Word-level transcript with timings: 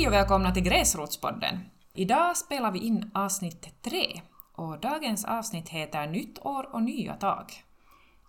Hej 0.00 0.06
och 0.06 0.12
välkomna 0.12 0.50
till 0.52 0.62
Gräsrotspodden. 0.62 1.58
Idag 1.94 2.36
spelar 2.36 2.70
vi 2.70 2.78
in 2.78 3.10
avsnitt 3.14 3.82
tre 3.82 4.20
och 4.54 4.80
dagens 4.80 5.24
avsnitt 5.24 5.68
heter 5.68 6.06
Nytt 6.06 6.38
år 6.38 6.74
och 6.74 6.82
nya 6.82 7.14
tag. 7.14 7.44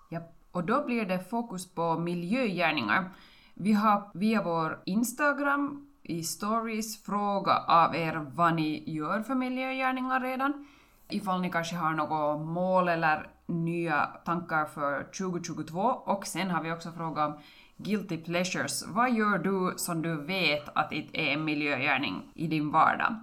Ja, 0.09 0.20
och 0.52 0.63
då 0.63 0.85
blir 0.85 1.05
det 1.05 1.20
fokus 1.20 1.73
på 1.73 1.97
miljögärningar. 1.97 3.09
Vi 3.53 3.73
har 3.73 4.11
via 4.13 4.43
vår 4.43 4.79
Instagram 4.85 5.88
i 6.03 6.23
stories 6.23 7.03
frågat 7.03 7.70
av 7.70 7.95
er 7.95 8.25
vad 8.33 8.55
ni 8.55 8.83
gör 8.91 9.22
för 9.22 9.35
miljögärningar 9.35 10.19
redan. 10.19 10.67
Ifall 11.09 11.41
ni 11.41 11.49
kanske 11.49 11.75
har 11.75 11.91
något 11.94 12.47
mål 12.47 12.88
eller 12.88 13.30
nya 13.45 14.05
tankar 14.25 14.66
för 14.66 15.03
2022 15.03 15.80
och 15.81 16.27
sen 16.27 16.52
har 16.52 16.63
vi 16.63 16.72
också 16.72 16.91
frågat 16.91 17.30
om 17.30 17.41
guilty 17.84 18.17
pleasures. 18.17 18.84
Vad 18.88 19.12
gör 19.12 19.38
du 19.38 19.73
som 19.77 20.02
du 20.02 20.16
vet 20.16 20.70
att 20.76 20.89
det 20.89 21.08
är 21.13 21.34
en 21.34 21.45
miljögärning 21.45 22.31
i 22.35 22.48
din 22.48 22.72
vardag? 22.72 23.16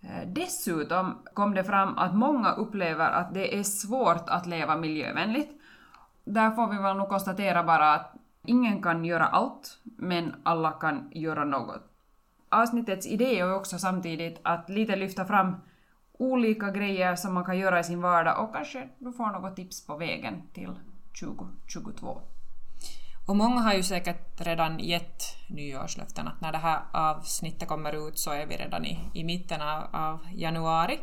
Eh, 0.00 0.28
dessutom 0.28 1.18
kom 1.34 1.54
det 1.54 1.64
fram 1.64 1.98
att 1.98 2.14
många 2.14 2.52
upplever 2.52 3.10
att 3.10 3.34
det 3.34 3.58
är 3.58 3.62
svårt 3.62 4.28
att 4.28 4.46
leva 4.46 4.76
miljövänligt. 4.76 5.60
Där 6.24 6.50
får 6.50 6.70
vi 6.70 6.82
väl 6.82 6.96
nog 6.96 7.08
konstatera 7.08 7.64
bara 7.64 7.94
att 7.94 8.14
ingen 8.46 8.82
kan 8.82 9.04
göra 9.04 9.26
allt, 9.26 9.78
men 9.82 10.34
alla 10.42 10.70
kan 10.70 11.10
göra 11.12 11.44
något. 11.44 11.90
Avsnittets 12.48 13.06
idé 13.06 13.38
är 13.38 13.54
också 13.54 13.78
samtidigt 13.78 14.40
att 14.42 14.68
lite 14.68 14.96
lyfta 14.96 15.24
fram 15.24 15.56
olika 16.12 16.70
grejer 16.70 17.16
som 17.16 17.34
man 17.34 17.44
kan 17.44 17.58
göra 17.58 17.80
i 17.80 17.84
sin 17.84 18.00
vardag 18.00 18.44
och 18.44 18.54
kanske 18.54 18.88
du 18.98 19.12
får 19.12 19.26
något 19.26 19.56
tips 19.56 19.86
på 19.86 19.96
vägen 19.96 20.42
till 20.52 20.78
2022. 21.20 22.33
Och 23.26 23.36
många 23.36 23.60
har 23.60 23.74
ju 23.74 23.82
säkert 23.82 24.40
redan 24.40 24.78
gett 24.78 25.36
nyårslöften 25.46 26.28
att 26.28 26.40
när 26.40 26.52
det 26.52 26.58
här 26.58 26.80
avsnittet 26.92 27.68
kommer 27.68 28.08
ut 28.08 28.18
så 28.18 28.30
är 28.30 28.46
vi 28.46 28.56
redan 28.56 28.84
i, 28.84 29.10
i 29.14 29.24
mitten 29.24 29.62
av, 29.62 29.84
av 29.92 30.26
januari. 30.34 31.00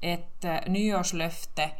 Ett 0.00 0.44
uh, 0.44 0.72
nyårslöfte 0.72 1.70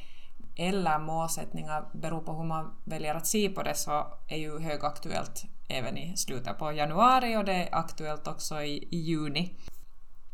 eller 0.57 0.99
målsättningar 0.99 1.85
beror 1.93 2.21
på 2.21 2.33
hur 2.33 2.45
man 2.45 2.75
väljer 2.85 3.15
att 3.15 3.27
se 3.27 3.49
på 3.49 3.63
det 3.63 3.75
så 3.75 4.07
är 4.29 4.37
ju 4.37 4.59
högaktuellt 4.59 5.45
även 5.69 5.99
i 5.99 6.17
slutet 6.17 6.59
på 6.59 6.73
januari 6.73 7.37
och 7.37 7.45
det 7.45 7.55
är 7.55 7.75
aktuellt 7.75 8.27
också 8.27 8.63
i, 8.63 8.89
i 8.91 8.97
juni. 8.97 9.57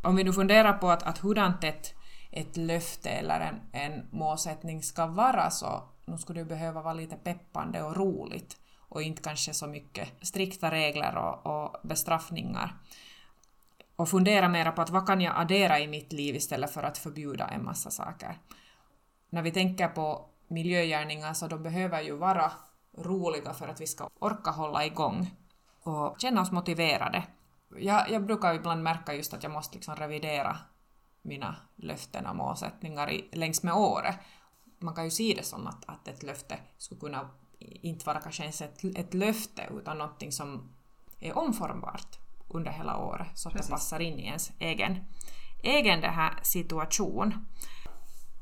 Om 0.03 0.17
vi 0.17 0.25
nu 0.25 0.33
funderar 0.33 0.73
på 0.73 0.91
att, 0.91 1.03
att 1.03 1.19
hurdant 1.19 1.65
ett, 1.65 1.95
ett 2.31 2.57
löfte 2.57 3.11
eller 3.11 3.41
en, 3.41 3.61
en 3.73 4.09
målsättning 4.11 4.83
ska 4.83 5.07
vara 5.07 5.51
så 5.51 5.83
nu 6.07 6.19
skulle 6.19 6.41
det 6.41 6.47
behöva 6.47 6.83
vara 6.83 6.95
lite 6.95 7.17
peppande 7.17 7.83
och 7.83 7.97
roligt 7.97 8.57
och 8.89 9.03
inte 9.03 9.23
kanske 9.23 9.55
så 9.55 9.67
mycket 9.67 10.09
strikta 10.23 10.71
regler 10.71 11.17
och, 11.17 11.47
och 11.47 11.77
bestraffningar. 11.83 12.75
Och 13.97 14.09
fundera 14.09 14.49
mera 14.49 14.73
på 14.73 14.83
att 14.83 14.91
vad 14.91 15.07
kan 15.07 15.21
jag 15.21 15.37
addera 15.37 15.81
i 15.81 15.87
mitt 15.87 16.13
liv 16.13 16.37
istället 16.37 16.71
för 16.71 16.83
att 16.83 16.99
förbjuda 16.99 17.47
en 17.49 17.65
massa 17.65 17.91
saker. 17.91 18.39
När 19.31 19.43
vi 19.43 19.51
tänker 19.51 19.89
på 19.89 20.29
miljögärningar 20.49 21.35
så 21.35 21.49
de 21.49 21.63
behöver 21.63 22.03
ju 22.03 22.17
vara 22.17 22.53
roliga 22.99 23.55
för 23.55 23.69
att 23.69 23.81
vi 23.81 23.87
ska 23.87 24.11
orka 24.19 24.51
hålla 24.51 24.87
igång 24.87 25.31
och 25.83 26.21
känna 26.21 26.41
oss 26.41 26.53
motiverade. 26.53 27.25
Jag, 27.77 28.11
jag 28.11 28.27
brukar 28.27 28.55
ibland 28.55 28.83
märka 28.83 29.15
just 29.15 29.35
att 29.35 29.43
jag 29.43 29.53
måste 29.53 29.75
liksom 29.75 29.97
revidera 29.97 30.59
mina 31.23 31.57
löften 31.77 32.27
och 32.27 32.37
målsättningar 32.37 33.11
i, 33.11 33.29
längs 33.33 33.63
med 33.63 33.75
året. 33.75 34.17
Man 34.79 34.95
kan 34.95 35.05
ju 35.05 35.11
se 35.11 35.35
det 35.37 35.43
som 35.43 35.67
att, 35.67 35.85
att 35.89 36.09
ett 36.09 36.23
löfte 36.23 36.59
skulle 36.79 37.01
kunna 37.01 37.31
inte 37.59 38.07
vara 38.07 38.21
kanske 38.21 38.43
ens 38.43 38.63
ett, 38.63 38.85
ett 38.97 39.15
löfte 39.15 39.63
utan 39.79 39.99
någonting 39.99 40.33
som 40.33 40.73
är 41.21 41.39
omformbart 41.39 42.19
under 42.49 42.71
hela 42.71 42.97
året 42.97 43.29
så 43.35 43.49
att 43.49 43.55
Precis. 43.55 43.69
det 43.69 43.73
passar 43.73 44.01
in 44.01 44.19
i 44.19 44.27
ens 44.27 44.53
egen, 44.59 45.05
egen 45.63 46.01
det 46.01 46.09
här 46.09 46.39
situation. 46.43 47.47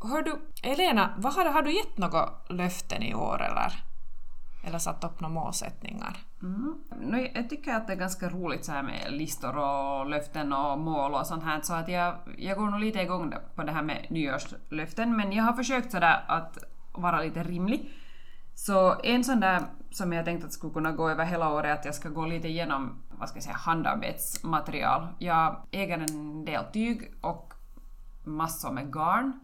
Hör 0.03 0.23
du, 0.23 0.41
Elena, 0.63 1.15
vad 1.19 1.35
har, 1.35 1.45
har 1.45 1.63
du 1.63 1.77
gett 1.77 1.99
några 1.99 2.29
löften 2.49 3.03
i 3.03 3.15
år 3.15 3.43
eller, 3.43 3.73
eller 4.67 4.79
satt 4.79 5.05
upp 5.05 5.21
några 5.21 5.35
målsättningar? 5.35 6.17
Mm. 6.43 6.75
No, 7.01 7.17
jag 7.35 7.51
tycker 7.51 7.75
att 7.75 7.87
det 7.87 7.93
är 7.93 7.97
ganska 7.97 8.29
roligt 8.29 8.65
så 8.65 8.73
här 8.73 8.83
med 8.83 9.13
listor 9.13 9.57
och 9.57 10.07
löften 10.07 10.53
och 10.53 10.79
mål 10.79 11.15
och 11.15 11.27
sånt 11.27 11.45
här 11.45 11.61
så 11.63 11.75
att 11.75 11.89
jag, 11.89 12.17
jag 12.39 12.59
går 12.59 12.71
nog 12.71 12.81
lite 12.81 13.01
igång 13.01 13.35
på 13.55 13.63
det 13.63 13.73
här 13.73 13.83
med 13.83 14.07
nyårslöften 14.11 15.17
men 15.17 15.33
jag 15.33 15.45
har 15.45 15.53
försökt 15.53 15.93
sådär 15.93 16.25
att 16.29 16.59
vara 16.93 17.23
lite 17.23 17.43
rimlig 17.43 17.93
så 18.57 19.01
en 19.03 19.25
sån 19.25 19.41
där 19.41 19.63
som 19.91 20.13
jag 20.13 20.25
tänkte 20.25 20.47
att 20.47 20.53
skulle 20.53 20.73
kunna 20.73 20.93
gå 20.93 21.11
över 21.11 21.25
hela 21.25 21.53
året 21.53 21.65
är 21.67 21.73
att 21.73 21.85
jag 21.85 21.95
ska 21.95 22.09
gå 22.09 22.27
lite 22.27 22.49
igenom 22.49 23.03
vad 23.11 23.29
ska 23.29 23.37
jag 23.37 23.45
säga, 23.45 23.57
handarbetsmaterial. 23.57 25.07
Jag 25.19 25.57
äger 25.71 25.99
en 25.99 26.45
del 26.45 26.65
tyg 26.73 27.13
och 27.21 27.53
massor 28.25 28.73
med 28.73 28.93
garn, 28.93 29.41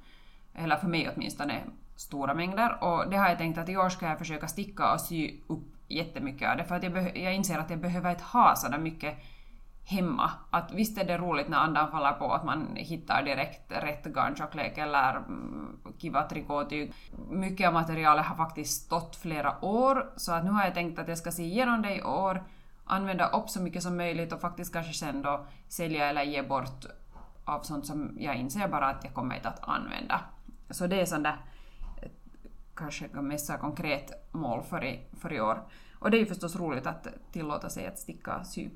eller 0.55 0.77
för 0.77 0.89
mig 0.89 1.11
åtminstone 1.15 1.61
stora 1.97 2.34
mängder. 2.34 2.84
Och 2.84 3.11
det 3.11 3.17
har 3.17 3.28
jag 3.28 3.39
tänkt 3.39 3.59
att 3.59 3.69
i 3.69 3.77
år 3.77 3.89
ska 3.89 4.06
jag 4.06 4.19
försöka 4.19 4.49
sticka 4.49 4.93
och 4.93 5.00
sy 5.00 5.41
upp 5.47 5.75
jättemycket 5.89 6.50
av 6.50 6.56
det, 6.56 6.65
för 6.65 6.75
att 6.75 6.83
jag, 6.83 7.19
jag 7.19 7.34
inser 7.34 7.59
att 7.59 7.71
jag 7.71 7.81
behöver 7.81 8.11
inte 8.11 8.25
ha 8.25 8.56
sådär 8.56 8.79
mycket 8.79 9.19
hemma. 9.84 10.31
Att 10.50 10.72
visst 10.72 10.98
är 10.98 11.04
det 11.04 11.19
roligt 11.19 11.48
när 11.48 11.59
andan 11.59 11.91
faller 11.91 12.12
på 12.12 12.32
att 12.32 12.44
man 12.44 12.76
hittar 12.76 13.22
direkt 13.22 13.72
rätt 13.72 14.06
garntjocklek 14.06 14.78
eller 14.78 15.16
mm, 15.16 15.78
kiva 15.98 16.22
trikåtyg. 16.22 16.94
Mycket 17.31 17.69
av 17.69 17.72
materialet 17.75 18.26
har 18.26 18.37
faktiskt 18.37 18.82
stått 18.82 19.16
flera 19.16 19.65
år, 19.65 20.12
så 20.16 20.32
att 20.32 20.44
nu 20.44 20.50
har 20.50 20.65
jag 20.65 20.75
tänkt 20.75 20.98
att 20.98 21.09
jag 21.09 21.19
ska 21.19 21.31
se 21.32 21.43
igenom 21.43 21.82
det 21.82 21.97
i 21.97 22.03
år, 22.03 22.43
använda 22.84 23.28
upp 23.28 23.48
så 23.50 23.62
mycket 23.62 23.82
som 23.82 23.97
möjligt 23.97 24.32
och 24.32 24.41
faktiskt 24.41 24.72
kanske 24.72 24.93
sen 24.93 25.22
då 25.22 25.47
sälja 25.69 26.10
eller 26.10 26.22
ge 26.22 26.43
bort 26.43 26.87
av 27.44 27.62
sånt 27.62 27.87
som 27.87 28.16
jag 28.19 28.37
inser 28.37 28.69
bara 28.69 28.87
att 28.87 29.04
jag 29.04 29.14
kommer 29.14 29.34
inte 29.34 29.49
att 29.49 29.69
använda. 29.69 30.20
Så 30.70 30.87
det 30.87 31.00
är 31.00 31.04
sånt 31.04 31.25
där 31.25 31.37
eh, 32.03 32.10
kanske 32.75 33.09
mest 33.09 33.59
konkret 33.60 34.32
mål 34.32 34.62
för 34.62 34.84
i, 34.84 35.00
för 35.20 35.32
i 35.32 35.41
år. 35.41 35.62
Och 35.99 36.10
det 36.10 36.16
är 36.16 36.19
ju 36.19 36.26
förstås 36.26 36.56
roligt 36.56 36.87
att 36.87 37.06
tillåta 37.32 37.69
sig 37.69 37.87
att 37.87 37.99
sticka 37.99 38.44
sy. 38.44 38.70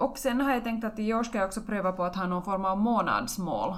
Och 0.00 0.18
sen 0.18 0.40
har 0.40 0.52
jag 0.52 0.64
tänkt 0.64 0.84
att 0.84 0.98
i 0.98 1.14
år 1.14 1.22
ska 1.22 1.38
jag 1.38 1.46
också 1.46 1.60
pröva 1.60 1.92
på 1.92 2.04
att 2.04 2.16
ha 2.16 2.26
någon 2.26 2.42
form 2.42 2.64
av 2.64 2.78
månadsmål. 2.78 3.76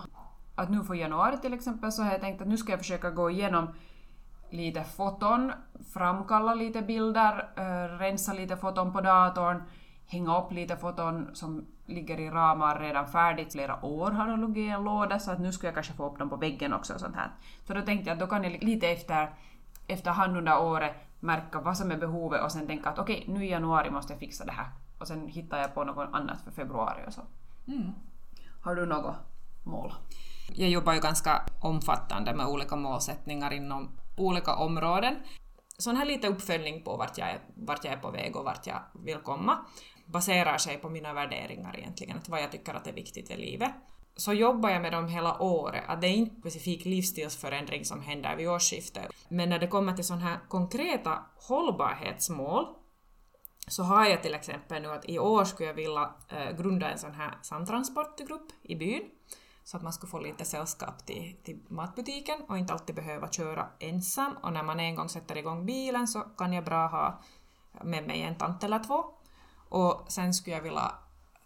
Att 0.55 0.71
nu 0.71 0.85
för 0.85 0.95
januari 0.95 1.39
till 1.39 1.55
exempel 1.55 1.93
så 1.93 2.03
har 2.03 2.13
jag 2.13 2.21
tänkt 2.21 2.43
att 2.43 2.49
nu 2.49 2.57
ska 2.57 2.73
jag 2.73 2.79
försöka 2.79 3.11
gå 3.11 3.31
igenom 3.31 3.69
lite 4.51 4.85
foton, 4.85 5.53
framkalla 5.95 6.55
lite 6.55 6.83
bilder, 6.83 7.49
äh, 7.57 7.99
rensa 7.99 8.33
lite 8.33 8.57
foton 8.57 8.93
på 8.93 9.01
datorn, 9.01 9.63
hänga 10.07 10.39
upp 10.39 10.53
lite 10.53 10.77
foton 10.77 11.31
som 11.33 11.67
ligger 11.87 12.21
i 12.21 12.31
ramar 12.31 12.81
redan 12.81 13.07
färdigt. 13.07 13.53
Flera 13.53 13.85
år 13.85 14.11
har 14.11 14.29
de 14.29 14.41
legat 14.41 14.57
i 14.57 14.69
en 14.69 14.85
låda 14.85 15.19
så 15.19 15.31
att 15.31 15.41
nu 15.41 15.53
ska 15.53 15.67
jag 15.67 15.75
kanske 15.75 15.93
få 15.93 16.11
upp 16.11 16.19
dem 16.19 16.29
på 16.29 16.37
väggen 16.37 16.73
också 16.73 16.95
och 16.95 17.01
sånt 17.01 17.17
här. 17.17 17.31
Så 17.67 17.75
då 17.75 17.81
tänkte 17.81 18.11
jag 18.11 18.15
att 18.15 18.21
då 18.21 18.27
kan 18.27 18.45
jag 18.45 18.63
lite 18.63 18.89
efter, 18.89 19.31
efterhand 19.87 20.37
under 20.37 20.63
året 20.63 20.95
märka 21.21 21.61
vad 21.61 21.77
som 21.77 21.91
är 21.91 21.97
behovet 21.97 22.43
och 22.43 22.53
sen 22.53 22.67
tänka 22.67 22.89
att 22.89 22.99
okej, 22.99 23.21
okay, 23.23 23.35
nu 23.35 23.45
i 23.45 23.51
januari 23.51 23.91
måste 23.91 24.13
jag 24.13 24.21
fixa 24.21 24.45
det 24.45 24.53
här 24.53 24.67
och 25.03 25.09
sen 25.09 25.29
hittar 25.29 25.59
jag 25.59 25.75
på 25.75 25.85
något 25.85 26.09
annat 26.13 26.41
för 26.45 26.51
februari 26.51 27.05
och 27.07 27.13
så. 27.13 27.21
Mm. 27.69 27.93
Har 28.61 28.75
du 28.75 28.87
något 28.87 29.17
mål? 29.63 29.93
Jag 30.55 30.71
jobbar 30.71 30.95
ju 30.95 31.01
ganska 31.01 31.43
omfattande 31.61 32.35
med 32.35 32.47
olika 32.47 32.77
målsättningar 32.77 33.53
inom 33.53 33.91
olika 34.17 34.55
områden. 34.55 35.17
Sån 35.79 35.97
här 35.97 36.05
lite 36.05 36.29
uppföljning 36.29 36.85
på 36.85 36.97
vart 36.97 37.19
jag, 37.19 37.31
är, 37.31 37.41
vart 37.55 37.85
jag 37.85 37.95
är 37.95 37.99
på 37.99 38.11
väg 38.11 38.37
och 38.37 38.45
vart 38.45 38.67
jag 38.67 38.79
vill 38.93 39.19
komma 39.19 39.59
baserar 40.07 40.59
sig 40.59 40.79
på 40.79 40.89
mina 40.89 41.13
värderingar 41.13 41.79
egentligen, 41.79 42.17
att 42.17 42.29
vad 42.29 42.43
jag 42.43 42.53
tycker 42.53 42.75
att 42.75 42.87
är 42.87 42.93
viktigt 42.93 43.31
i 43.31 43.37
livet. 43.37 43.71
Så 44.17 44.33
jobbar 44.33 44.71
jag 44.71 44.83
med 44.83 44.93
dem 44.93 45.09
hela 45.09 45.43
året, 45.43 45.85
att 45.87 46.01
det 46.01 46.07
är 46.07 46.15
inte 46.15 46.41
specifik 46.41 46.85
livsstilsförändring 46.85 47.85
som 47.85 48.03
händer 48.03 48.37
vid 48.37 48.49
årsskiftet. 48.49 49.07
Men 49.29 49.49
när 49.49 49.59
det 49.59 49.67
kommer 49.67 49.93
till 49.93 50.05
sådana 50.05 50.25
här 50.25 50.39
konkreta 50.49 51.19
hållbarhetsmål 51.49 52.67
så 53.67 53.83
har 53.83 54.07
jag 54.07 54.23
till 54.23 54.35
exempel 54.35 54.83
nu 54.83 54.89
att 54.89 55.09
i 55.09 55.19
år 55.19 55.45
skulle 55.45 55.69
jag 55.69 55.75
vilja 55.75 56.15
äh, 56.29 56.57
grunda 56.57 56.91
en 56.91 56.99
sån 56.99 57.15
här 57.15 57.39
samtransportgrupp 57.43 58.53
i 58.63 58.77
byn 58.77 59.03
så 59.65 59.77
att 59.77 59.83
man 59.83 59.93
skulle 59.93 60.11
få 60.11 60.19
lite 60.19 60.45
sällskap 60.45 61.07
till, 61.07 61.37
till 61.43 61.59
matbutiken 61.69 62.43
och 62.49 62.59
inte 62.59 62.73
alltid 62.73 62.95
behöva 62.95 63.29
köra 63.29 63.69
ensam 63.79 64.37
och 64.43 64.53
när 64.53 64.63
man 64.63 64.81
en 64.81 64.95
gång 64.95 65.09
sätter 65.09 65.39
igång 65.39 65.67
bilen 65.67 66.09
så 66.09 66.21
kan 66.21 66.53
jag 66.53 66.65
bra 66.65 66.87
ha 66.87 67.23
med 67.81 68.07
mig 68.07 68.23
en 68.23 68.35
tant 68.35 68.65
eller 68.65 68.79
två. 68.79 69.05
Och 69.69 70.05
sen 70.09 70.35
skulle 70.35 70.57
jag 70.57 70.63
vilja 70.63 70.93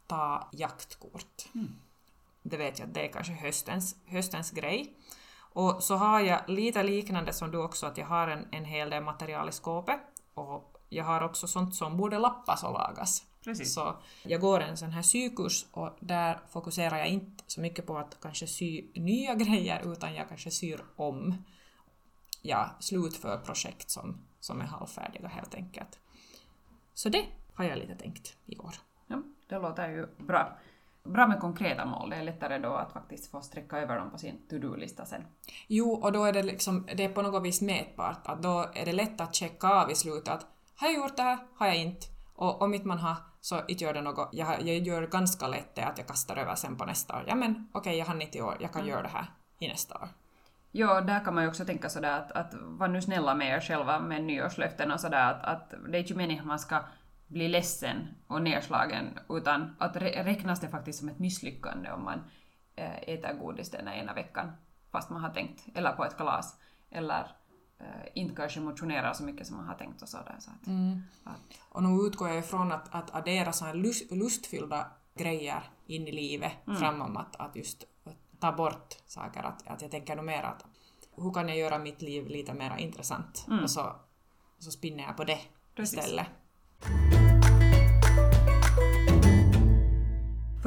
ta 0.06 0.48
jaktkort. 0.52 1.48
Mm. 1.54 1.76
Det 2.42 2.56
vet 2.56 2.78
jag 2.78 2.88
att 2.88 2.94
det 2.94 3.08
är 3.08 3.12
kanske 3.12 3.32
höstens, 3.32 3.96
höstens 4.06 4.50
grej. 4.50 4.96
Och 5.38 5.82
så 5.82 5.96
har 5.96 6.20
jag 6.20 6.40
lite 6.46 6.82
liknande 6.82 7.32
som 7.32 7.50
du 7.50 7.58
också, 7.58 7.86
att 7.86 7.98
jag 7.98 8.06
har 8.06 8.28
en, 8.28 8.48
en 8.50 8.64
hel 8.64 8.90
del 8.90 9.02
material 9.02 9.48
i 9.48 9.52
skåpet 9.52 10.00
och 10.34 10.75
jag 10.88 11.04
har 11.04 11.20
också 11.20 11.46
sånt 11.46 11.74
som 11.74 11.96
borde 11.96 12.18
lappas 12.18 12.64
och 12.64 12.72
lagas. 12.72 13.24
Precis. 13.44 13.74
Så 13.74 13.96
jag 14.22 14.40
går 14.40 14.60
en 14.60 14.76
sån 14.76 14.92
här 14.92 15.02
sykurs 15.02 15.66
och 15.72 15.96
där 16.00 16.38
fokuserar 16.48 16.98
jag 16.98 17.08
inte 17.08 17.44
så 17.46 17.60
mycket 17.60 17.86
på 17.86 17.98
att 17.98 18.20
kanske 18.20 18.46
sy 18.46 18.84
nya 18.94 19.34
grejer 19.34 19.92
utan 19.92 20.14
jag 20.14 20.28
kanske 20.28 20.50
syr 20.50 20.84
om, 20.96 21.44
ja, 22.42 22.70
slutför 22.80 23.38
projekt 23.38 23.90
som, 23.90 24.18
som 24.40 24.60
är 24.60 24.64
halvfärdiga 24.64 25.28
helt 25.28 25.54
enkelt. 25.54 25.98
Så 26.94 27.08
det 27.08 27.24
har 27.54 27.64
jag 27.64 27.78
lite 27.78 27.94
tänkt 27.94 28.36
i 28.46 28.58
år. 28.58 28.74
Ja, 29.06 29.22
det 29.48 29.58
låter 29.58 29.88
ju 29.88 30.06
bra. 30.18 30.58
bra 31.04 31.26
med 31.26 31.40
konkreta 31.40 31.84
mål. 31.84 32.10
Det 32.10 32.16
är 32.16 32.22
lättare 32.22 32.58
då 32.58 32.74
att 32.74 32.92
faktiskt 32.92 33.30
få 33.30 33.40
sträcka 33.40 33.78
över 33.78 33.96
dem 33.98 34.10
på 34.10 34.18
sin 34.18 34.48
to-do-lista 34.48 35.06
sen. 35.06 35.22
Jo, 35.66 35.92
och 35.92 36.12
då 36.12 36.24
är 36.24 36.32
det 36.32 36.42
liksom, 36.42 36.86
det 36.96 37.04
är 37.04 37.08
på 37.08 37.22
något 37.22 37.42
vis 37.42 37.60
mätbart, 37.60 38.26
att 38.26 38.42
då 38.42 38.70
är 38.74 38.84
det 38.84 38.92
lätt 38.92 39.20
att 39.20 39.34
checka 39.34 39.68
av 39.68 39.90
i 39.90 39.94
slutet 39.94 40.28
att 40.28 40.46
har 40.76 40.88
jag 40.88 40.96
gjort 40.96 41.16
det 41.16 41.22
här, 41.22 41.38
har 41.56 41.66
jag 41.66 41.76
inte? 41.76 42.06
Och 42.34 42.62
om 42.62 42.74
inte 42.74 42.88
man 42.88 42.98
har 42.98 43.16
så 43.40 43.60
inte 43.68 43.84
gör 43.84 43.94
det 43.94 44.00
något, 44.00 44.28
jag, 44.32 44.62
jag 44.62 44.78
gör 44.78 45.06
ganska 45.06 45.48
lätt 45.48 45.74
det 45.74 45.82
att 45.82 45.98
jag 45.98 46.06
kastar 46.06 46.36
över 46.36 46.54
sen 46.54 46.76
på 46.76 46.84
nästa 46.84 47.16
år. 47.16 47.24
Ja 47.26 47.34
men 47.34 47.68
okej, 47.72 47.90
okay, 47.90 47.98
jag 47.98 48.06
hann 48.06 48.22
inte 48.22 48.38
i 48.38 48.42
år, 48.42 48.56
jag 48.60 48.72
kan 48.72 48.80
mm. 48.80 48.90
göra 48.90 49.02
det 49.02 49.08
här 49.08 49.26
i 49.58 49.68
nästa 49.68 49.94
år. 49.94 50.08
Ja, 50.72 51.00
där 51.00 51.24
kan 51.24 51.34
man 51.34 51.44
ju 51.44 51.48
också 51.48 51.64
tänka 51.64 51.88
sådär 51.88 52.18
att, 52.18 52.32
att 52.32 52.54
var 52.54 52.88
nu 52.88 53.02
snälla 53.02 53.34
med 53.34 53.56
er 53.56 53.60
själva 53.60 53.98
med 53.98 54.24
nyårslöften 54.24 54.90
och 54.90 55.00
sådär 55.00 55.32
att, 55.32 55.44
att 55.44 55.74
det 55.88 55.98
är 55.98 56.00
inte 56.00 56.14
meningen 56.14 56.40
att 56.40 56.46
man 56.46 56.58
ska 56.58 56.80
bli 57.26 57.48
ledsen 57.48 58.08
och 58.26 58.42
nedslagen, 58.42 59.18
utan 59.28 59.76
att 59.78 59.96
räknas 59.96 60.60
det 60.60 60.68
faktiskt 60.68 60.98
som 60.98 61.08
ett 61.08 61.18
misslyckande 61.18 61.90
om 61.90 62.04
man 62.04 62.22
äh, 62.76 63.08
äter 63.08 63.32
godis 63.32 63.70
den 63.70 63.88
ena 63.88 64.14
veckan 64.14 64.52
fast 64.92 65.10
man 65.10 65.22
har 65.22 65.30
tänkt, 65.30 65.64
eller 65.74 65.92
på 65.92 66.04
ett 66.04 66.16
kalas, 66.16 66.60
eller 66.90 67.26
inte 68.14 68.34
kanske 68.34 68.60
motionerar 68.60 69.12
så 69.12 69.22
mycket 69.22 69.46
som 69.46 69.56
man 69.56 69.66
har 69.66 69.74
tänkt 69.74 70.02
och 70.02 70.08
sådär. 70.08 70.36
Så 70.38 70.50
att, 70.50 70.66
mm. 70.66 71.02
att, 71.24 71.40
och 71.68 71.82
nu 71.82 72.06
utgår 72.06 72.28
jag 72.28 72.38
ifrån 72.38 72.72
att, 72.72 72.94
att 72.94 73.14
addera 73.14 73.52
så 73.52 73.64
här 73.64 73.74
lust, 73.74 74.10
lustfyllda 74.10 74.86
grejer 75.14 75.70
in 75.86 76.08
i 76.08 76.12
livet 76.12 76.52
mm. 76.66 76.78
framom 76.78 77.16
att, 77.16 77.36
att 77.36 77.56
just 77.56 77.84
ta 78.40 78.52
bort 78.52 78.96
saker. 79.06 79.42
Att, 79.42 79.68
att 79.68 79.82
jag 79.82 79.90
tänker 79.90 80.16
nog 80.16 80.24
mer 80.24 80.42
att 80.42 80.64
hur 81.16 81.32
kan 81.32 81.48
jag 81.48 81.58
göra 81.58 81.78
mitt 81.78 82.02
liv 82.02 82.26
lite 82.26 82.54
mer 82.54 82.76
intressant? 82.78 83.44
Mm. 83.48 83.64
Och 83.64 83.70
så, 83.70 83.96
så 84.58 84.70
spinner 84.70 85.04
jag 85.04 85.16
på 85.16 85.24
det 85.24 85.38
Precis. 85.74 85.98
istället. 85.98 86.26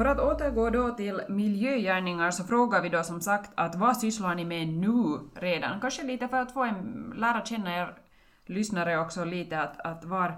För 0.00 0.04
att 0.04 0.20
återgå 0.20 0.70
då 0.70 0.90
till 0.90 1.22
miljögärningar 1.28 2.30
så 2.30 2.44
frågar 2.44 2.82
vi 2.82 2.88
då 2.88 3.02
som 3.02 3.20
sagt 3.20 3.50
att 3.54 3.74
vad 3.74 3.96
sysslar 3.96 4.34
ni 4.34 4.44
med 4.44 4.68
nu 4.68 5.18
redan? 5.34 5.80
Kanske 5.80 6.02
lite 6.02 6.28
för 6.28 6.36
att 6.36 6.52
få 6.52 6.64
en, 6.64 7.12
lära 7.16 7.44
känna 7.44 7.76
er 7.76 7.98
lyssnare 8.46 8.98
också 8.98 9.24
lite 9.24 9.60
att, 9.60 9.80
att 9.80 10.04
var, 10.04 10.34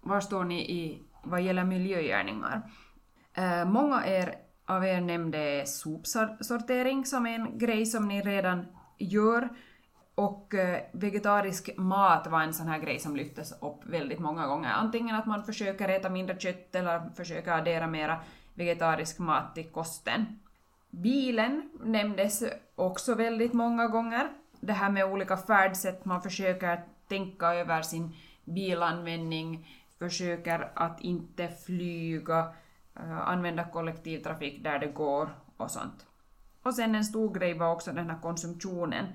var 0.00 0.20
står 0.20 0.44
ni 0.44 0.60
i 0.60 1.02
vad 1.22 1.42
gäller 1.42 1.64
miljögärningar? 1.64 2.62
Eh, 3.34 3.64
många 3.64 4.06
er, 4.06 4.34
av 4.66 4.84
er 4.84 5.00
nämnde 5.00 5.66
sopsortering 5.66 7.04
som 7.04 7.26
en 7.26 7.58
grej 7.58 7.86
som 7.86 8.08
ni 8.08 8.22
redan 8.22 8.66
gör. 8.98 9.48
Och 10.14 10.54
eh, 10.54 10.80
vegetarisk 10.92 11.70
mat 11.76 12.26
var 12.26 12.40
en 12.40 12.54
sån 12.54 12.68
här 12.68 12.78
grej 12.78 12.98
som 12.98 13.16
lyftes 13.16 13.52
upp 13.52 13.86
väldigt 13.86 14.18
många 14.18 14.46
gånger. 14.46 14.72
Antingen 14.72 15.16
att 15.16 15.26
man 15.26 15.44
försöker 15.44 15.88
äta 15.88 16.10
mindre 16.10 16.38
kött 16.38 16.74
eller 16.74 17.14
försöker 17.16 17.52
addera 17.52 17.86
mera 17.86 18.20
vegetarisk 18.54 19.18
mat 19.18 19.54
till 19.54 19.70
kosten. 19.70 20.40
Bilen 20.90 21.70
nämndes 21.80 22.42
också 22.74 23.14
väldigt 23.14 23.52
många 23.52 23.88
gånger. 23.88 24.28
Det 24.60 24.72
här 24.72 24.90
med 24.90 25.04
olika 25.04 25.36
färdsätt, 25.36 26.04
man 26.04 26.22
försöker 26.22 26.84
tänka 27.08 27.54
över 27.54 27.82
sin 27.82 28.16
bilanvändning, 28.44 29.68
försöker 29.98 30.72
att 30.74 31.00
inte 31.00 31.48
flyga, 31.48 32.54
eh, 32.96 33.28
använda 33.28 33.64
kollektivtrafik 33.64 34.64
där 34.64 34.78
det 34.78 34.86
går 34.86 35.28
och 35.56 35.70
sånt. 35.70 36.06
Och 36.62 36.74
sen 36.74 36.94
en 36.94 37.04
stor 37.04 37.34
grej 37.34 37.58
var 37.58 37.72
också 37.72 37.92
den 37.92 38.10
här 38.10 38.18
konsumtionen. 38.22 39.06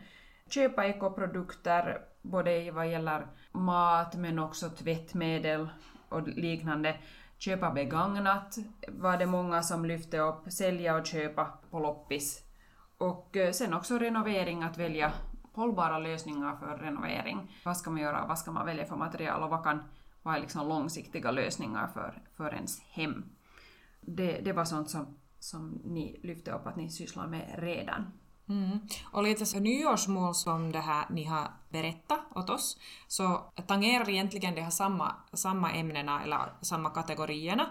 Köpa 0.50 0.86
ekoprodukter, 0.86 2.02
både 2.22 2.72
vad 2.72 2.92
gäller 2.92 3.28
mat 3.52 4.16
men 4.16 4.40
också 4.40 4.70
tvättmedel 4.70 5.70
och 6.10 6.28
liknande. 6.28 6.96
Köpa 7.40 7.72
begagnat 7.72 8.58
var 8.88 9.18
det 9.18 9.26
många 9.26 9.64
som 9.64 9.86
lyfte 9.86 10.20
upp, 10.20 10.52
sälja 10.52 10.96
och 10.96 11.06
köpa 11.06 11.46
på 11.72 11.80
loppis. 11.80 12.44
Och 12.98 13.38
eh, 13.38 13.52
sen 13.52 13.74
också 13.74 13.98
renovering, 13.98 14.64
att 14.64 14.78
välja 14.78 15.12
hållbara 15.54 16.00
lösningar 16.00 16.56
för 16.56 16.78
renovering. 16.78 17.62
Vad 17.66 17.78
ska 17.78 17.90
man 17.90 18.02
göra, 18.02 18.26
vad 18.28 18.40
ska 18.40 18.52
man 18.52 18.66
välja 18.66 18.86
för 18.86 18.96
material 18.96 19.44
och 19.44 19.50
vad, 19.50 19.64
kan, 19.64 19.84
vad 20.24 20.36
är 20.36 20.40
liksom 20.40 20.68
långsiktiga 20.68 21.32
lösningar 21.32 21.88
för, 21.88 22.22
för 22.38 22.54
ens 22.54 22.82
hem? 22.82 23.26
Det, 24.02 24.40
det 24.40 24.54
var 24.54 24.66
sånt 24.66 24.90
som 24.90 25.18
som 25.40 25.82
ni 25.86 26.20
lyfte 26.24 26.52
upp 26.52 26.68
att 26.68 26.76
ni 26.76 26.90
sysslar 26.90 27.28
med 27.28 27.56
redan. 27.58 28.12
Mm. 28.50 28.80
Och 29.12 29.24
lite 29.24 29.46
så 29.46 29.60
nyårsmål 29.60 30.36
som 30.36 30.72
det 30.72 30.80
här 30.80 31.06
ni 31.10 31.24
har 31.24 31.52
berättat 31.70 32.20
åt 32.36 32.50
oss, 32.50 32.78
så 33.08 33.52
tangerar 33.68 34.10
egentligen 34.10 34.56
de 34.56 34.62
här 34.62 34.70
samma, 34.70 35.16
samma 35.34 35.72
ämnena 35.72 36.24
eller 36.24 36.54
samma 36.62 36.90
kategorierna. 36.90 37.70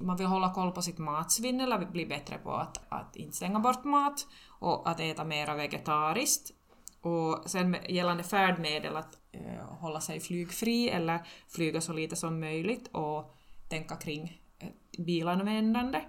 Man 0.00 0.16
vill 0.16 0.26
hålla 0.26 0.54
koll 0.54 0.72
på 0.72 0.82
sitt 0.82 0.98
matsvinn 0.98 1.60
eller 1.60 1.86
bli 1.86 2.06
bättre 2.06 2.38
på 2.38 2.52
att, 2.52 2.92
att 2.92 3.16
inte 3.16 3.36
slänga 3.36 3.60
bort 3.60 3.84
mat 3.84 4.26
och 4.48 4.88
att 4.88 5.00
äta 5.00 5.24
mera 5.24 5.54
vegetariskt. 5.54 6.52
Och 7.00 7.50
sen 7.50 7.76
gällande 7.88 8.22
färdmedel 8.22 8.96
att 8.96 9.18
uh, 9.34 9.78
hålla 9.80 10.00
sig 10.00 10.20
flygfri 10.20 10.88
eller 10.88 11.26
flyga 11.48 11.80
så 11.80 11.92
lite 11.92 12.16
som 12.16 12.40
möjligt 12.40 12.88
och 12.92 13.36
tänka 13.68 13.96
kring 13.96 14.40
eh, 14.58 14.68
bilanvändande. 15.04 16.00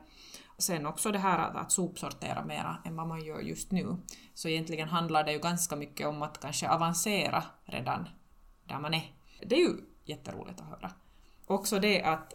Sen 0.58 0.86
också 0.86 1.12
det 1.12 1.20
här 1.20 1.40
att, 1.40 1.56
att 1.56 1.72
sopsortera 1.72 2.46
mera 2.46 2.78
än 2.86 2.96
vad 2.96 3.08
man 3.08 3.26
gör 3.26 3.40
just 3.40 3.72
nu. 3.72 3.98
Så 4.34 4.48
egentligen 4.48 4.90
handlar 4.90 5.24
det 5.24 5.32
ju 5.32 5.40
ganska 5.40 5.76
mycket 5.76 6.08
om 6.08 6.22
att 6.22 6.40
kanske 6.42 6.70
avancera 6.70 7.44
redan 7.66 8.10
där 8.66 8.80
man 8.80 8.94
är. 8.94 9.12
Det 9.46 9.56
är 9.56 9.60
ju 9.60 9.76
jätteroligt 10.06 10.62
att 10.62 10.68
höra. 10.68 10.92
Också 11.46 11.80
det 11.80 12.04
att 12.04 12.34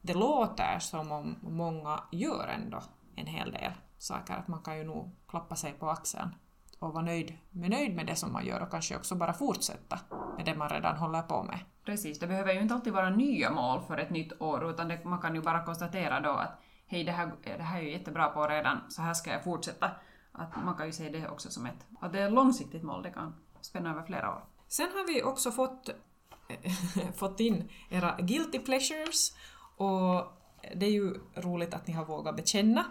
det 0.00 0.14
låter 0.14 0.78
som 0.78 1.12
om 1.12 1.36
många 1.42 2.00
gör 2.12 2.48
ändå 2.48 2.82
en 3.16 3.26
hel 3.26 3.52
del 3.52 3.72
saker, 3.98 4.34
att 4.34 4.48
man 4.48 4.62
kan 4.62 4.78
ju 4.78 4.84
nog 4.84 5.16
klappa 5.28 5.56
sig 5.56 5.72
på 5.72 5.90
axeln 5.90 6.34
och 6.78 6.92
vara 6.92 7.04
nöjd 7.04 7.38
med, 7.50 7.70
nöjd 7.70 7.96
med 7.96 8.06
det 8.06 8.16
som 8.16 8.32
man 8.32 8.46
gör 8.46 8.60
och 8.60 8.70
kanske 8.70 8.96
också 8.96 9.14
bara 9.14 9.32
fortsätta 9.32 10.00
med 10.36 10.46
det 10.46 10.54
man 10.54 10.68
redan 10.68 10.96
håller 10.96 11.22
på 11.22 11.42
med. 11.42 11.58
Precis, 11.84 12.18
det 12.18 12.26
behöver 12.26 12.52
ju 12.52 12.60
inte 12.60 12.74
alltid 12.74 12.92
vara 12.92 13.10
nya 13.10 13.50
mål 13.50 13.82
för 13.86 13.98
ett 13.98 14.10
nytt 14.10 14.40
år, 14.40 14.70
utan 14.70 14.88
det, 14.88 15.04
man 15.04 15.20
kan 15.20 15.34
ju 15.34 15.42
bara 15.42 15.64
konstatera 15.64 16.20
då 16.20 16.30
att 16.30 16.60
hej 16.92 17.04
det 17.04 17.12
här, 17.12 17.32
det 17.44 17.62
här 17.62 17.78
är 17.78 17.82
ju 17.82 17.90
jättebra 17.90 18.28
på 18.28 18.46
redan, 18.46 18.90
så 18.90 19.02
här 19.02 19.14
ska 19.14 19.30
jag 19.30 19.44
fortsätta. 19.44 19.90
Att 20.32 20.64
man 20.64 20.74
kan 20.74 20.86
ju 20.86 20.92
se 20.92 21.08
det 21.08 21.28
också 21.28 21.50
som 21.50 21.66
ett, 21.66 21.86
att 22.00 22.12
det 22.12 22.20
är 22.20 22.26
ett 22.26 22.32
långsiktigt 22.32 22.82
mål, 22.82 23.02
det 23.02 23.10
kan 23.10 23.34
spänna 23.60 23.90
över 23.90 24.02
flera 24.02 24.30
år. 24.30 24.44
Sen 24.68 24.86
har 24.86 25.06
vi 25.06 25.22
också 25.22 25.50
fått, 25.50 25.90
fått 27.16 27.40
in 27.40 27.70
era 27.90 28.16
guilty 28.18 28.58
pleasures 28.58 29.32
och 29.76 30.32
det 30.74 30.86
är 30.86 30.90
ju 30.90 31.14
roligt 31.34 31.74
att 31.74 31.86
ni 31.86 31.92
har 31.92 32.04
vågat 32.04 32.36
bekänna, 32.36 32.84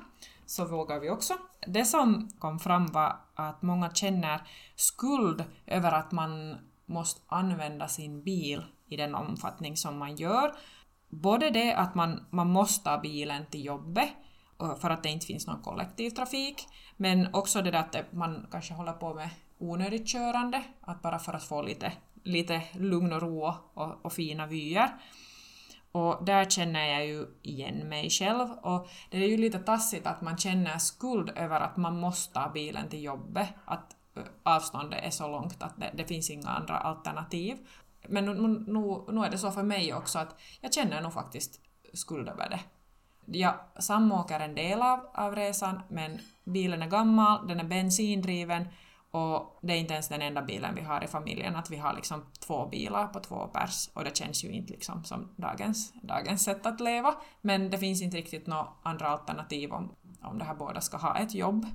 så 0.46 0.66
vågar 0.66 1.00
vi 1.00 1.10
också. 1.10 1.34
Det 1.68 1.86
som 1.86 2.30
kom 2.40 2.60
fram 2.60 2.86
var 2.86 3.20
att 3.36 3.62
många 3.62 3.90
känner 3.90 4.42
skuld 4.76 5.44
över 5.66 5.92
att 5.92 6.12
man 6.12 6.58
måste 6.86 7.22
använda 7.28 7.88
sin 7.88 8.24
bil 8.24 8.66
i 8.88 8.98
den 8.98 9.16
omfattning 9.16 9.78
som 9.78 9.98
man 9.98 10.16
gör 10.16 10.56
både 11.12 11.50
det 11.50 11.74
att 11.74 11.96
man, 11.96 12.26
man 12.30 12.50
måste 12.50 12.90
ha 12.90 12.98
bilen 12.98 13.46
till 13.46 13.66
jobbet 13.66 14.10
för 14.82 14.90
att 14.90 15.04
det 15.04 15.10
inte 15.10 15.26
finns 15.26 15.48
någon 15.48 15.62
kollektivtrafik, 15.62 16.68
men 16.98 17.34
också 17.34 17.62
det 17.62 17.72
där 17.72 17.80
att 17.80 18.14
man 18.14 18.48
kanske 18.52 18.74
håller 18.74 18.94
på 18.94 19.14
med 19.14 19.30
onödigt 19.58 20.08
körande, 20.08 20.64
att 20.82 21.02
bara 21.02 21.20
för 21.20 21.34
att 21.34 21.44
få 21.44 21.62
lite, 21.62 21.94
lite 22.24 22.62
lugn 22.74 23.14
och 23.14 23.22
ro 23.22 23.54
och, 23.74 24.06
och 24.06 24.14
fina 24.14 24.48
vyer. 24.48 24.90
Och 25.92 26.26
där 26.26 26.46
känner 26.46 26.86
jag 26.88 27.06
ju 27.08 27.26
igen 27.42 27.90
mig 27.90 28.10
själv 28.10 28.52
och 28.52 28.90
det 29.10 29.18
är 29.18 29.28
ju 29.28 29.38
lite 29.38 29.60
tassigt 29.60 30.08
att 30.08 30.22
man 30.22 30.38
känner 30.38 30.78
skuld 30.78 31.32
över 31.36 31.60
att 31.60 31.78
man 31.78 32.00
måste 32.00 32.40
ha 32.40 32.50
bilen 32.50 32.90
till 32.90 33.04
jobbet, 33.04 33.50
att 33.66 33.96
avståndet 34.44 35.04
är 35.04 35.10
så 35.10 35.28
långt 35.28 35.64
att 35.64 35.78
det, 35.78 35.92
det 35.94 36.06
finns 36.06 36.30
inga 36.30 36.50
andra 36.50 36.78
alternativ. 36.78 37.58
Men 38.08 38.26
nu, 38.26 38.34
nu, 38.34 39.04
nu 39.12 39.26
är 39.26 39.30
det 39.30 39.38
så 39.38 39.52
för 39.52 39.64
mig 39.64 39.94
också 39.94 40.20
att 40.20 40.40
jag 40.62 40.74
känner 40.74 41.02
nog 41.02 41.14
faktiskt 41.14 41.60
skuld 41.94 42.30
över 42.30 42.50
det. 42.50 42.60
Jag 43.40 43.54
samåker 43.80 44.40
en 44.40 44.56
del 44.56 44.82
av, 44.82 45.00
av 45.14 45.36
resan, 45.36 45.82
men 45.90 46.20
bilen 46.44 46.82
är 46.82 46.88
gammal, 46.88 47.48
den 47.48 47.60
är 47.60 47.64
bensindriven 47.64 48.68
och 49.12 49.60
det 49.62 49.74
är 49.74 49.78
inte 49.78 49.94
ens 49.94 50.10
den 50.10 50.22
enda 50.22 50.42
bilen 50.42 50.76
vi 50.76 50.82
har 50.82 51.04
i 51.04 51.08
familjen, 51.08 51.56
att 51.56 51.70
vi 51.70 51.78
har 51.78 51.94
liksom 51.94 52.26
två 52.40 52.66
bilar 52.66 53.08
på 53.08 53.20
två 53.20 53.48
pers 53.48 53.90
och 53.94 54.04
det 54.04 54.18
känns 54.18 54.44
ju 54.44 54.52
inte 54.52 54.74
liksom 54.74 55.04
som 55.04 55.34
dagens, 55.36 55.94
dagens 56.04 56.44
sätt 56.44 56.66
att 56.66 56.80
leva. 56.80 57.16
Men 57.42 57.70
det 57.70 57.78
finns 57.78 58.02
inte 58.02 58.18
riktigt 58.18 58.48
några 58.48 58.68
andra 58.84 59.08
alternativ 59.08 59.72
om, 59.72 59.96
om 60.22 60.38
det 60.38 60.46
här 60.46 60.56
båda 60.56 60.82
ska 60.82 60.98
ha 60.98 61.18
ett 61.18 61.34
jobb. 61.34 61.66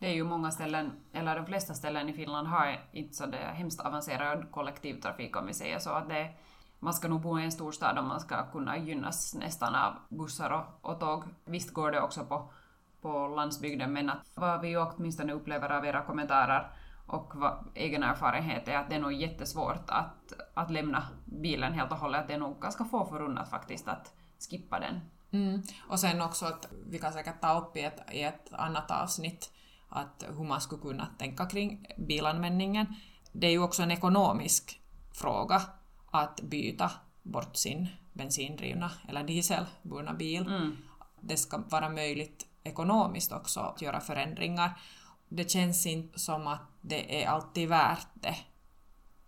Det 0.00 0.06
är 0.06 0.14
ju 0.14 0.24
många 0.24 0.50
ställen, 0.50 0.92
eller 1.12 1.36
de 1.36 1.46
flesta 1.46 1.74
ställen 1.74 2.08
i 2.08 2.12
Finland 2.12 2.48
har 2.48 2.80
inte 2.92 3.14
så 3.14 3.26
det 3.26 3.36
hemskt 3.36 3.80
avancerad 3.80 4.50
kollektivtrafik 4.50 5.36
om 5.36 5.46
vi 5.46 5.54
säger 5.54 5.78
så. 5.78 5.90
Att 5.90 6.08
det, 6.08 6.30
man 6.78 6.94
ska 6.94 7.08
nog 7.08 7.20
bo 7.20 7.38
i 7.38 7.44
en 7.44 7.52
storstad 7.52 7.98
om 7.98 8.08
man 8.08 8.20
ska 8.20 8.50
kunna 8.50 8.78
gynnas 8.78 9.34
nästan 9.34 9.74
av 9.74 9.92
bussar 10.08 10.50
och, 10.50 10.90
och 10.90 11.00
tåg. 11.00 11.24
Visst 11.44 11.74
går 11.74 11.90
det 11.90 12.00
också 12.00 12.24
på, 12.24 12.52
på 13.00 13.28
landsbygden 13.28 13.92
men 13.92 14.10
att 14.10 14.26
vad 14.34 14.60
vi 14.60 14.76
åtminstone 14.76 15.32
upplever 15.32 15.70
av 15.70 15.86
era 15.86 16.02
kommentarer 16.02 16.70
och 17.06 17.32
vad 17.34 17.66
egen 17.74 18.02
erfarenhet 18.02 18.68
är 18.68 18.76
att 18.76 18.90
det 18.90 18.96
är 18.96 19.00
nog 19.00 19.12
jättesvårt 19.12 19.84
att, 19.90 20.32
att 20.54 20.70
lämna 20.70 21.02
bilen 21.24 21.72
helt 21.72 21.92
och 21.92 21.98
hållet. 21.98 22.28
Det 22.28 22.34
är 22.34 22.38
nog 22.38 22.60
ganska 22.60 22.84
få 22.84 23.04
förunnat 23.04 23.50
faktiskt 23.50 23.88
att 23.88 24.12
skippa 24.50 24.80
den 24.80 25.00
Mm. 25.32 25.62
Och 25.88 26.00
sen 26.00 26.22
också 26.22 26.46
att 26.46 26.66
vi 26.86 26.98
kan 26.98 27.12
säkert 27.12 27.40
ta 27.40 27.60
upp 27.60 27.76
i 27.76 27.80
ett, 27.80 28.00
i 28.12 28.22
ett 28.22 28.52
annat 28.52 28.90
avsnitt 28.90 29.50
att 29.90 30.24
hur 30.36 30.44
man 30.44 30.60
skulle 30.60 30.82
kunna 30.82 31.06
tänka 31.18 31.46
kring 31.46 31.86
bilanvändningen. 31.98 32.86
Det 33.32 33.46
är 33.46 33.50
ju 33.50 33.62
också 33.62 33.82
en 33.82 33.90
ekonomisk 33.90 34.80
fråga 35.12 35.62
att 36.10 36.40
byta 36.40 36.90
bort 37.22 37.56
sin 37.56 37.88
bensindrivna 38.12 38.90
eller 39.08 39.24
dieselburna 39.24 40.14
bil. 40.14 40.42
Mm. 40.42 40.76
Det 41.20 41.36
ska 41.36 41.58
vara 41.58 41.88
möjligt 41.88 42.46
ekonomiskt 42.64 43.32
också 43.32 43.60
att 43.60 43.82
göra 43.82 44.00
förändringar. 44.00 44.80
Det 45.28 45.50
känns 45.50 45.86
inte 45.86 46.18
som 46.18 46.46
att 46.46 46.60
det 46.80 47.22
är 47.22 47.28
alltid 47.28 47.68
värt 47.68 48.08
det. 48.14 48.36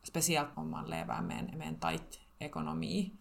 Speciellt 0.03 0.49
om 0.55 0.71
man 0.71 0.91
lever 0.91 1.21
med 1.21 1.39
en, 1.39 1.59
med 1.59 1.69
en 1.69 1.81
tajt 1.81 2.21
ekonomi. 2.39 3.13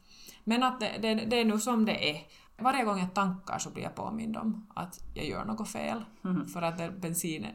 Men 0.43 0.63
att 0.63 0.79
det, 0.79 0.97
det, 1.01 1.13
det 1.13 1.35
är 1.35 1.45
nu 1.45 1.59
som 1.59 1.85
det 1.85 2.09
är. 2.09 2.21
Varje 2.61 2.83
gång 2.83 2.99
jag 2.99 3.13
tankar 3.13 3.57
så 3.57 3.69
blir 3.69 3.83
jag 3.83 3.95
påmind 3.95 4.37
om 4.37 4.67
att 4.75 4.99
jag 5.13 5.25
gör 5.25 5.45
något 5.45 5.69
fel. 5.69 6.05
Mhm. 6.21 6.45
För 6.45 6.61
att 6.61 7.01
bensin, 7.01 7.47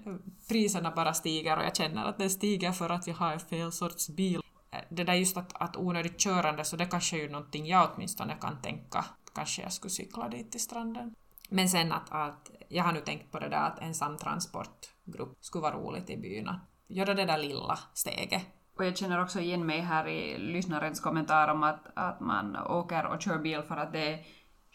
priserna 0.49 0.91
bara 0.91 1.15
stiger 1.15 1.57
och 1.57 1.65
jag 1.65 1.77
känner 1.77 2.05
att 2.05 2.19
det 2.19 2.31
stiger 2.31 2.73
för 2.73 2.91
att 2.91 3.07
jag 3.07 3.15
har 3.15 3.39
fel 3.39 3.73
sorts 3.73 4.09
bil. 4.09 4.41
Det 4.89 5.05
där 5.05 5.15
just 5.15 5.37
att, 5.37 5.63
att 5.63 5.77
onödigt 5.77 6.19
körande, 6.19 6.65
så 6.65 6.77
det 6.77 6.87
kanske 6.87 7.17
är 7.17 7.21
ju 7.21 7.29
någonting 7.29 7.67
jag 7.67 7.91
åtminstone 7.95 8.37
kan 8.41 8.63
tänka. 8.63 9.05
Kanske 9.35 9.63
jag 9.63 9.73
skulle 9.73 9.91
cykla 9.91 10.29
dit 10.29 10.53
till 10.53 10.61
stranden. 10.61 11.15
Men 11.51 11.69
sen 11.69 11.93
att, 11.93 12.11
att 12.11 12.51
jag 12.69 12.85
har 12.85 12.93
nu 12.93 13.01
tänkt 13.01 13.33
på 13.33 13.39
det 13.39 13.49
där 13.49 13.67
att 13.67 13.83
ensam 13.83 14.17
transportgrupp 14.17 15.39
skulle 15.41 15.63
vara 15.63 15.77
roligt 15.77 16.11
i 16.11 16.17
byn. 16.17 16.51
Göra 16.89 17.15
det 17.15 17.25
där 17.25 17.39
lilla 17.39 17.79
steget. 17.95 18.43
Och 18.79 18.85
jag 18.85 18.97
känner 18.97 19.23
också 19.23 19.41
igen 19.41 19.67
mig 19.67 19.81
här 19.81 20.09
i 20.09 20.39
lyssnarens 20.39 21.01
kommentar 21.01 21.49
om 21.49 21.63
att, 21.63 21.87
att 21.95 22.21
man 22.21 22.57
åker 22.57 23.07
och 23.07 23.23
kör 23.23 23.39
bil 23.39 23.63
för 23.63 23.77
att 23.77 23.93
det 23.93 24.13
är 24.13 24.27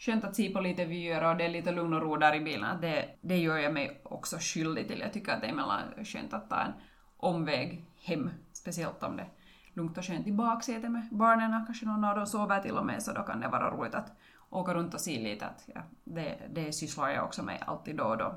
skönt 0.04 0.24
att 0.24 0.36
se 0.36 0.50
på 0.50 0.60
lite 0.60 0.84
vyer 0.84 1.30
och 1.30 1.36
det 1.36 1.44
är 1.44 1.48
lite 1.48 1.72
lugn 1.72 1.94
och 1.94 2.02
ro 2.02 2.16
där 2.16 2.34
i 2.34 2.40
bilen. 2.40 2.80
Det, 2.80 3.08
det 3.20 3.36
gör 3.36 3.58
jag 3.58 3.72
mig 3.72 4.00
också 4.04 4.36
skyldig 4.40 4.88
till. 4.88 5.00
Jag 5.00 5.12
tycker 5.12 5.32
att 5.32 5.40
det 5.40 5.46
är 5.46 5.54
mellan 5.54 6.04
skönt 6.04 6.34
att 6.34 6.50
ta 6.50 6.60
en 6.60 6.72
omväg 7.16 7.86
hem, 8.04 8.30
speciellt 8.52 9.02
om 9.02 9.16
det 9.16 9.22
är 9.22 9.28
lugnt 9.74 9.98
och 9.98 10.04
skönt 10.04 10.26
i 10.26 10.32
baksätet 10.32 10.90
med 10.90 11.08
barnen. 11.10 11.66
Kanske 11.66 11.86
någon 11.86 12.04
av 12.04 12.16
dem 12.16 12.26
sover 12.26 12.60
till 12.60 12.78
och 12.78 12.86
med, 12.86 13.02
så 13.02 13.12
då 13.12 13.22
kan 13.22 13.40
det 13.40 13.48
vara 13.48 13.70
roligt 13.70 13.94
att 13.94 14.12
åka 14.50 14.74
runt 14.74 14.94
och 14.94 15.00
se 15.00 15.20
lite. 15.20 15.46
Att, 15.46 15.68
ja, 15.74 15.80
det, 16.04 16.38
det 16.54 16.72
sysslar 16.72 17.08
jag 17.08 17.24
också 17.24 17.42
med 17.42 17.62
alltid 17.66 17.96
då 17.96 18.04
och 18.04 18.18
då. 18.18 18.34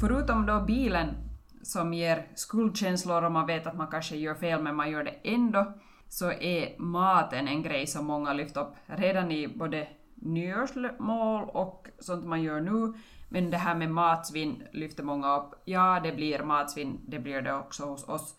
Förutom 0.00 0.46
då 0.46 0.60
bilen 0.60 1.14
som 1.62 1.94
ger 1.94 2.26
skuldkänslor 2.34 3.24
och 3.24 3.32
man 3.32 3.46
vet 3.46 3.66
att 3.66 3.76
man 3.76 3.90
kanske 3.90 4.16
gör 4.16 4.34
fel 4.34 4.62
men 4.62 4.76
man 4.76 4.90
gör 4.90 5.04
det 5.04 5.14
ändå, 5.22 5.74
så 6.10 6.32
är 6.32 6.78
maten 6.78 7.48
en 7.48 7.62
grej 7.62 7.86
som 7.86 8.06
många 8.06 8.32
lyft 8.32 8.56
upp 8.56 8.74
redan 8.86 9.32
i 9.32 9.48
både 9.48 9.88
nyårsmål 10.14 11.48
och 11.48 11.88
sånt 11.98 12.24
man 12.24 12.42
gör 12.42 12.60
nu. 12.60 12.92
Men 13.28 13.50
det 13.50 13.56
här 13.56 13.74
med 13.74 13.90
matsvinn 13.90 14.62
lyfter 14.72 15.02
många 15.02 15.36
upp. 15.36 15.62
Ja, 15.64 16.00
det 16.02 16.12
blir 16.12 16.42
matsvinn, 16.42 17.00
det 17.08 17.18
blir 17.18 17.42
det 17.42 17.54
också 17.54 17.84
hos 17.84 18.08
oss. 18.08 18.34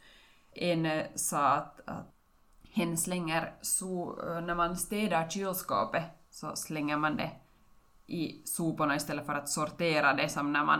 En 0.54 0.86
eh, 0.86 1.06
sa 1.16 1.48
att, 1.48 1.82
att 1.86 2.16
hen 2.72 2.98
slänger 2.98 3.54
so 3.62 4.20
eh, 4.28 4.42
när 4.42 4.56
man 4.56 4.78
städar 4.78 5.30
kylskåpet 5.30 6.04
så 6.30 6.56
slänger 6.56 6.98
man 6.98 7.16
det 7.16 7.32
i 8.08 8.42
soporna 8.46 8.96
istället 8.96 9.25
för 9.25 9.34
att 9.34 9.50
sortera 9.50 10.13
det 10.13 10.30
som 10.30 10.54
när 10.54 10.66
man 10.66 10.80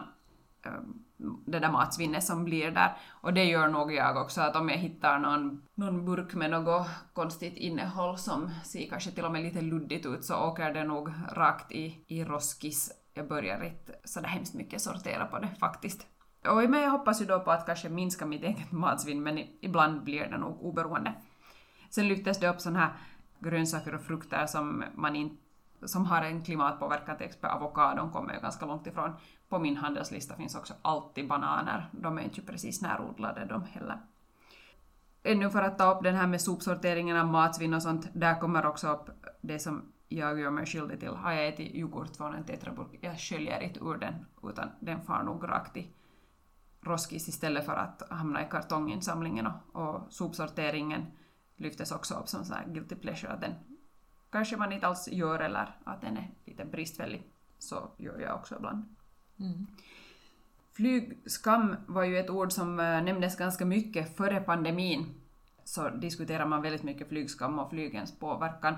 um, 0.66 1.06
det 1.46 1.60
där 1.60 1.72
matsvinnet 1.72 2.24
som 2.24 2.46
blir 2.46 2.72
där. 2.72 2.98
Och 3.10 3.34
det 3.34 3.44
gör 3.44 3.68
nog 3.68 3.94
jag 3.94 4.18
också, 4.18 4.42
att 4.42 4.56
om 4.56 4.70
jag 4.70 4.78
hittar 4.78 5.20
någon, 5.20 5.62
någon 5.76 6.06
burk 6.06 6.34
med 6.34 6.52
något 6.52 6.88
konstigt 7.14 7.58
innehåll 7.58 8.18
som 8.18 8.50
ser 8.64 8.90
kanske 8.90 9.12
till 9.12 9.26
och 9.26 9.32
med 9.32 9.44
lite 9.44 9.62
luddigt 9.62 10.06
ut 10.06 10.26
så 10.26 10.36
åker 10.36 10.74
det 10.74 10.84
nog 10.84 11.10
rakt 11.34 11.72
i, 11.72 12.06
i 12.08 12.24
roskis. 12.24 12.92
Jag 13.14 13.28
börjar 13.28 13.64
inte 13.64 13.96
sådär 14.04 14.28
hemskt 14.28 14.54
mycket 14.54 14.82
sortera 14.82 15.26
på 15.26 15.40
det 15.40 15.50
faktiskt. 15.60 16.08
Och 16.48 16.70
men 16.70 16.82
jag 16.82 16.92
hoppas 16.92 17.22
ju 17.22 17.26
då 17.26 17.40
på 17.40 17.52
att 17.52 17.66
kanske 17.66 17.90
minska 17.90 18.26
mitt 18.26 18.44
eget 18.44 18.72
matsvinn 18.72 19.24
men 19.24 19.38
ibland 19.62 20.04
blir 20.04 20.28
det 20.28 20.38
nog 20.38 20.62
oberoende. 20.62 21.14
Sen 21.90 22.08
lyftes 22.08 22.40
det 22.40 22.50
upp 22.50 22.62
sådana 22.62 22.80
här 22.80 22.94
grönsaker 23.40 23.96
och 23.96 24.02
frukter 24.02 24.46
som 24.46 24.84
man 24.96 25.16
inte 25.16 25.36
som 25.86 26.06
har 26.06 26.22
en 26.22 26.42
klimatpåverkan, 26.42 27.18
till 27.18 27.26
exempel 27.26 27.50
avokadon 27.50 28.12
kommer 28.12 28.34
ju 28.34 28.40
ganska 28.40 28.66
långt 28.66 28.88
ifrån. 28.88 29.12
På 29.50 29.60
min 29.60 29.78
handelslista 29.78 30.36
finns 30.36 30.56
också 30.56 30.74
alltid 30.82 31.28
bananer. 31.28 31.90
De 31.92 32.18
är 32.18 32.22
inte 32.22 32.42
precis 32.42 32.82
närodlade 32.82 33.46
de 33.46 33.64
heller. 33.64 33.98
Ännu 35.24 35.50
för 35.50 35.62
att 35.62 35.78
ta 35.78 35.96
upp 35.96 36.04
den 36.04 36.16
här 36.16 36.28
med 36.28 36.42
sopsorteringen 36.42 37.18
av 37.18 37.28
matsvinn 37.28 37.74
och 37.74 37.82
sånt, 37.82 38.08
där 38.14 38.40
kommer 38.40 38.66
också 38.66 38.88
upp 38.88 39.10
det 39.42 39.60
som 39.60 39.92
jag 40.08 40.40
gör 40.40 40.52
mig 40.52 40.66
skyldig 40.66 41.00
till. 41.00 41.10
Har 41.10 41.32
jag 41.32 41.48
ätit 41.48 41.76
yoghurt 41.76 42.16
från 42.18 42.36
en 42.36 42.44
tetraburk, 42.44 43.00
jag 43.02 43.20
sköljer 43.20 43.60
inte 43.60 43.80
ur 43.80 43.98
den, 43.98 44.26
utan 44.44 44.70
den 44.80 45.02
far 45.02 45.24
nog 45.24 45.48
rakt 45.48 45.78
i 45.78 45.88
roskis 46.82 47.28
istället 47.28 47.66
för 47.66 47.76
att 47.76 48.04
hamna 48.10 48.46
i 48.46 48.50
kartonginsamlingen 48.50 49.48
och, 49.48 49.82
och 49.82 50.14
sopsorteringen 50.14 51.06
lyftes 51.56 51.92
också 51.92 52.16
upp 52.16 52.28
som 52.28 52.46
så 52.46 52.54
här 52.54 52.66
guilty 52.68 52.96
pleasure, 52.96 53.32
att 53.32 53.42
den 53.42 53.54
kanske 54.32 54.58
man 54.58 54.72
inte 54.72 54.88
alls 54.88 55.08
gör 55.08 55.40
eller 55.40 55.76
att 55.84 56.02
den 56.02 56.18
är 56.18 56.32
lite 56.46 56.66
bristfällig. 56.66 57.24
Så 57.60 57.92
gör 57.98 58.20
jag 58.20 58.36
också 58.36 58.56
ibland. 58.56 58.96
Mm. 59.40 59.68
Flygskam 60.72 61.76
var 61.88 62.04
ju 62.04 62.20
ett 62.20 62.30
ord 62.30 62.52
som 62.52 62.80
eh, 62.80 63.04
nämndes 63.04 63.38
ganska 63.38 63.66
mycket 63.66 64.18
före 64.18 64.40
pandemin. 64.40 65.06
Så 65.64 65.90
diskuterar 65.90 66.46
man 66.46 66.62
väldigt 66.62 66.84
mycket 66.84 67.10
flygskam 67.10 67.60
och 67.60 67.70
flygens 67.70 68.20
påverkan. 68.20 68.76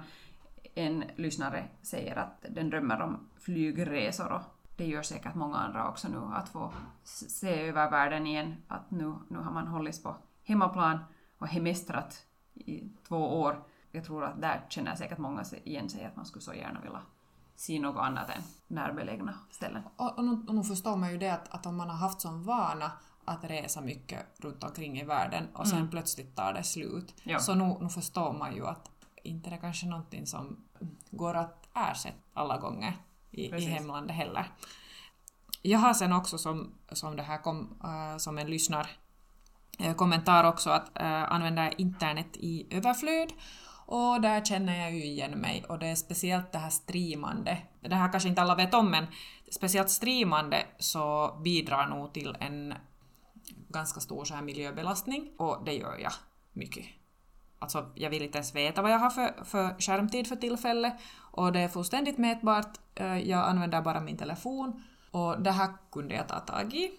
En 0.75 1.03
lyssnare 1.15 1.67
säger 1.81 2.15
att 2.15 2.45
den 2.49 2.69
drömmer 2.69 3.01
om 3.01 3.29
flygresor 3.39 4.31
och 4.31 4.41
det 4.77 4.85
gör 4.85 5.01
säkert 5.01 5.35
många 5.35 5.57
andra 5.57 5.89
också 5.89 6.07
nu, 6.07 6.17
att 6.33 6.49
få 6.49 6.73
se 7.03 7.67
över 7.67 7.91
världen 7.91 8.27
igen. 8.27 8.55
Att 8.67 8.91
nu, 8.91 9.13
nu 9.27 9.37
har 9.37 9.51
man 9.51 9.67
hållits 9.67 10.03
på 10.03 10.15
hemmaplan 10.43 10.99
och 11.37 11.47
hemestrat 11.47 12.25
i 12.53 12.83
två 13.07 13.41
år. 13.41 13.63
Jag 13.95 14.03
tror 14.05 14.23
att 14.23 14.41
där 14.41 14.65
känner 14.69 14.95
säkert 14.95 15.17
många 15.17 15.43
igen 15.63 15.89
sig 15.89 16.05
att 16.05 16.15
man 16.15 16.25
skulle 16.25 16.43
så 16.43 16.53
gärna 16.53 16.79
vilja 16.81 17.01
se 17.55 17.79
något 17.79 18.01
annat 18.01 18.29
än 18.29 18.43
närbelägna 18.67 19.33
ställen. 19.51 19.83
Och, 19.97 20.17
och, 20.17 20.25
nu, 20.25 20.45
och 20.47 20.55
nu 20.55 20.63
förstår 20.63 20.95
man 20.95 21.11
ju 21.11 21.17
det 21.17 21.29
att, 21.29 21.53
att 21.53 21.65
om 21.65 21.75
man 21.75 21.89
har 21.89 21.97
haft 21.97 22.21
som 22.21 22.43
vana 22.43 22.91
att 23.25 23.43
resa 23.43 23.81
mycket 23.81 24.19
runt 24.37 24.63
omkring 24.63 24.99
i 24.99 25.03
världen 25.03 25.47
och 25.53 25.67
sen 25.67 25.89
plötsligt 25.89 26.35
tar 26.35 26.53
det 26.53 26.63
slut, 26.63 27.13
Ja. 27.23 27.39
så 27.39 27.55
nu, 27.55 27.77
nu 27.81 27.89
förstår 27.89 28.33
man 28.33 28.55
ju 28.55 28.67
att 28.67 28.89
inte 29.23 29.49
det 29.49 29.55
är 29.55 29.59
kanske 29.59 29.85
någonting 29.85 30.27
som 30.27 30.63
går 31.11 31.33
att 31.33 31.67
ersätta 31.73 32.17
alla 32.33 32.57
gånger 32.57 32.93
i, 33.31 33.55
i 33.55 33.65
hemlandet 33.65 34.15
heller. 34.15 34.45
Jag 35.61 35.79
har 35.79 35.93
sen 35.93 36.13
också 36.13 36.37
som, 36.37 36.73
som 36.91 37.15
det 37.15 37.23
här 37.23 37.37
kom 37.37 37.79
eh, 37.83 38.17
som 38.17 38.37
en 38.37 38.47
lyssnar 38.47 38.87
eh, 39.79 39.95
kommentar 39.95 40.43
också 40.43 40.69
att 40.69 40.89
uh, 41.01 41.33
använda 41.33 41.71
internet 41.71 42.27
i 42.33 42.67
överflöd 42.77 43.33
och 43.85 44.21
där 44.21 44.45
känner 44.45 44.79
jag 44.79 44.93
ju 44.93 45.03
igen 45.03 45.31
mig 45.31 45.65
och 45.69 45.79
det 45.79 45.87
är 45.87 45.95
speciellt 45.95 46.51
det 46.51 46.57
här 46.57 46.69
streamande. 46.69 47.57
Det 47.81 47.95
här 47.95 48.11
kanske 48.11 48.29
inte 48.29 48.41
alla 48.41 48.55
vet 48.55 48.73
om 48.73 48.91
men 48.91 49.07
speciellt 49.51 49.89
streamande 49.89 50.65
så 50.79 51.37
bidrar 51.43 51.87
nog 51.87 52.13
till 52.13 52.37
en 52.39 52.73
ganska 53.69 53.99
stor 53.99 54.25
så 54.25 54.33
här 54.33 54.41
miljöbelastning 54.41 55.31
och 55.37 55.65
det 55.65 55.73
gör 55.73 55.97
jag 55.97 56.13
mycket. 56.53 56.85
Alltså 57.59 57.91
jag 57.95 58.09
vill 58.09 58.23
inte 58.23 58.37
ens 58.37 58.55
veta 58.55 58.81
vad 58.81 58.91
jag 58.91 58.99
har 58.99 59.09
för, 59.09 59.43
för 59.43 59.81
skärmtid 59.81 60.27
för 60.27 60.35
tillfället 60.35 60.93
och 61.31 61.51
det 61.51 61.59
är 61.59 61.67
fullständigt 61.67 62.17
mätbart. 62.17 62.79
Eh, 62.95 63.17
jag 63.17 63.49
använder 63.49 63.81
bara 63.81 64.01
min 64.01 64.17
telefon 64.17 64.83
och 65.11 65.41
det 65.41 65.51
här 65.51 65.69
kunde 65.91 66.15
jag 66.15 66.27
ta 66.27 66.39
tag 66.39 66.73
i. 66.73 66.91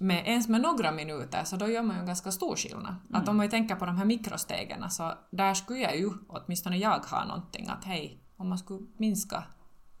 Med, 0.00 0.26
ens 0.26 0.48
med 0.48 0.60
några 0.60 0.92
minuter 0.92 1.44
så 1.44 1.56
då 1.56 1.68
gör 1.68 1.82
man 1.82 1.96
ju 1.96 2.00
en 2.00 2.06
ganska 2.06 2.30
stor 2.30 2.56
skillnad. 2.56 2.94
Att 3.12 3.28
om 3.28 3.36
man 3.36 3.48
tänker 3.48 3.74
på 3.74 3.86
de 3.86 3.96
här 3.96 4.04
mikrostegen 4.04 4.90
så 4.90 5.12
där 5.30 5.54
skulle 5.54 5.78
jag 5.78 5.96
ju, 5.96 6.10
åtminstone 6.28 6.76
jag, 6.76 6.98
ha 6.98 7.24
någonting 7.24 7.68
att 7.68 7.84
hej, 7.84 8.22
om 8.36 8.48
man 8.48 8.58
skulle 8.58 8.86
minska 8.96 9.44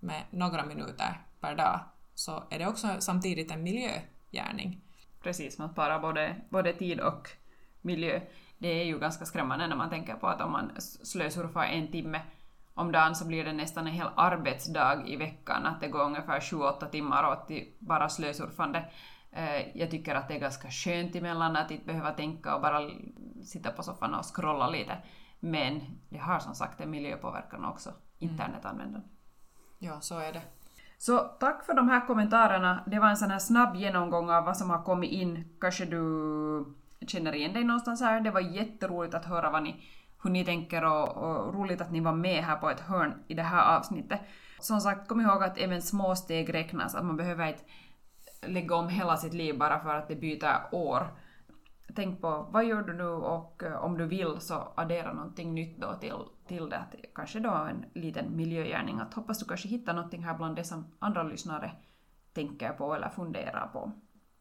med 0.00 0.22
några 0.30 0.66
minuter 0.66 1.20
per 1.40 1.56
dag 1.56 1.80
så 2.14 2.44
är 2.50 2.58
det 2.58 2.66
också 2.66 2.88
samtidigt 2.98 3.50
en 3.50 3.62
miljögärning. 3.62 4.80
Precis, 5.22 5.58
man 5.58 5.72
sparar 5.72 6.00
både, 6.00 6.36
både 6.50 6.72
tid 6.72 7.00
och 7.00 7.28
miljö. 7.82 8.20
Det 8.58 8.68
är 8.68 8.84
ju 8.84 8.98
ganska 8.98 9.24
skrämmande 9.24 9.66
när 9.66 9.76
man 9.76 9.90
tänker 9.90 10.14
på 10.14 10.26
att 10.26 10.40
om 10.40 10.52
man 10.52 10.70
slösurfar 10.80 11.64
en 11.64 11.92
timme 11.92 12.20
om 12.74 12.92
dagen 12.92 13.14
så 13.14 13.26
blir 13.26 13.44
det 13.44 13.52
nästan 13.52 13.86
en 13.86 13.92
hel 13.92 14.08
arbetsdag 14.16 15.06
i 15.06 15.16
veckan, 15.16 15.66
att 15.66 15.80
det 15.80 15.88
går 15.88 16.04
ungefär 16.04 16.40
7-8 16.40 16.90
timmar 16.90 17.32
åt 17.32 17.48
till 17.48 17.72
bara 17.78 18.08
slösurfande. 18.08 18.84
Eh, 19.32 19.76
Jag 19.78 19.90
tycker 19.90 20.14
att 20.14 20.28
det 20.28 20.34
är 20.34 20.40
ganska 20.40 20.70
skönt 20.70 21.16
emellan 21.16 21.56
att 21.56 21.70
inte 21.70 21.86
behöva 21.86 22.10
tänka 22.10 22.54
och 22.54 22.62
bara 22.62 22.90
sitta 23.44 23.70
på 23.70 23.82
soffan 23.82 24.14
och 24.14 24.36
scrolla 24.36 24.70
lite. 24.70 24.98
Men 25.40 25.80
det 26.08 26.18
har 26.18 26.38
som 26.38 26.54
sagt 26.54 26.80
en 26.80 26.90
miljöpåverkan 26.90 27.64
också, 27.64 27.90
internetanvändande. 28.18 29.08
Ja, 29.78 30.00
så 30.00 30.18
är 30.18 30.32
det. 30.32 30.42
Så 30.98 31.18
tack 31.18 31.64
för 31.64 31.74
de 31.74 31.88
här 31.88 32.06
kommentarerna. 32.06 32.84
Det 32.86 32.98
var 32.98 33.08
en 33.08 33.16
sån 33.16 33.30
här 33.30 33.38
snabb 33.38 33.76
genomgång 33.76 34.30
av 34.30 34.44
vad 34.44 34.56
som 34.56 34.70
har 34.70 34.82
kommit 34.82 35.10
in. 35.10 35.56
Kanske 35.60 35.84
du 35.84 36.74
känner 37.06 37.34
igen 37.34 37.52
dig 37.52 37.64
någonstans 37.64 38.00
här. 38.00 38.20
Det 38.20 38.30
var 38.30 38.40
jätteroligt 38.40 39.14
att 39.14 39.24
höra 39.24 39.50
vad 39.50 39.62
ni, 39.62 39.82
hur 40.22 40.30
ni 40.30 40.44
tänker 40.44 40.84
och, 40.84 41.16
och 41.16 41.54
roligt 41.54 41.80
att 41.80 41.90
ni 41.92 42.00
var 42.00 42.12
med 42.12 42.44
här 42.44 42.56
på 42.56 42.70
ett 42.70 42.80
hörn 42.80 43.14
i 43.28 43.34
det 43.34 43.42
här 43.42 43.76
avsnittet. 43.76 44.20
Som 44.60 44.80
sagt, 44.80 45.08
kom 45.08 45.20
ihåg 45.20 45.42
att 45.42 45.58
även 45.58 45.82
små 45.82 46.16
steg 46.16 46.54
räknas, 46.54 46.94
att 46.94 47.04
man 47.04 47.16
behöver 47.16 47.46
inte 47.46 47.64
lägga 48.40 48.76
om 48.76 48.88
hela 48.88 49.16
sitt 49.16 49.34
liv 49.34 49.58
bara 49.58 49.80
för 49.80 49.94
att 49.94 50.08
det 50.08 50.16
byter 50.16 50.74
år. 50.74 51.06
Tänk 51.94 52.20
på 52.20 52.48
vad 52.50 52.64
gör 52.64 52.82
du 52.82 52.92
nu 52.92 53.08
och 53.08 53.62
eh, 53.62 53.84
om 53.84 53.98
du 53.98 54.06
vill 54.06 54.40
så 54.40 54.72
addera 54.76 55.12
någonting 55.12 55.54
nytt 55.54 55.80
då 55.80 55.94
till, 55.94 56.14
till 56.46 56.68
det. 56.68 56.84
Kanske 57.14 57.40
då 57.40 57.50
en 57.50 57.84
liten 57.94 58.36
miljögärning. 58.36 58.98
Att 58.98 59.14
hoppas 59.14 59.38
du 59.38 59.44
kanske 59.44 59.68
hittar 59.68 59.94
någonting 59.94 60.24
här 60.24 60.34
bland 60.34 60.56
det 60.56 60.64
som 60.64 60.94
andra 60.98 61.22
lyssnare 61.22 61.72
tänker 62.32 62.72
på 62.72 62.94
eller 62.94 63.08
funderar 63.08 63.66
på. 63.66 63.92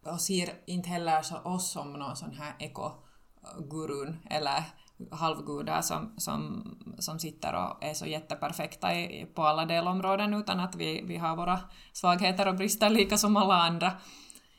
Och 0.05 0.21
ser 0.21 0.49
inte 0.65 0.89
heller 0.89 1.21
så 1.21 1.37
oss 1.37 1.71
som 1.71 1.93
någon 1.93 2.15
sån 2.15 2.31
här 2.31 2.53
ekogurun 2.59 4.17
eller 4.29 4.63
halvgudar 5.11 5.81
som, 5.81 6.13
som, 6.17 6.63
som 6.99 7.19
sitter 7.19 7.53
och 7.53 7.83
är 7.83 7.93
så 7.93 8.05
jätteperfekta 8.05 8.95
i, 8.95 9.25
på 9.25 9.43
alla 9.43 9.65
delområden 9.65 10.33
utan 10.33 10.59
att 10.59 10.75
vi, 10.75 11.01
vi 11.07 11.17
har 11.17 11.35
våra 11.35 11.59
svagheter 11.93 12.47
och 12.47 12.55
brister 12.55 12.89
lika 12.89 13.17
som 13.17 13.37
alla 13.37 13.55
andra 13.55 13.91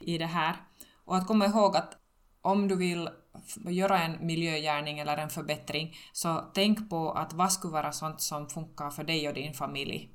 i 0.00 0.18
det 0.18 0.26
här. 0.26 0.57
Och 1.04 1.16
att 1.16 1.26
komma 1.26 1.47
ihåg 1.47 1.76
att 1.76 1.97
om 2.42 2.68
du 2.68 2.76
vill 2.76 3.09
göra 3.57 4.02
en 4.02 4.26
miljögärning 4.26 4.99
eller 4.99 5.16
en 5.16 5.30
förbättring 5.30 5.97
så 6.12 6.50
tänk 6.54 6.90
på 6.90 7.12
att 7.12 7.33
vad 7.33 7.52
skulle 7.52 7.73
vara 7.73 7.92
sånt 7.92 8.21
som 8.21 8.49
funkar 8.49 8.90
för 8.90 9.04
dig 9.04 9.28
och 9.28 9.35
din 9.35 9.54
familj 9.54 10.11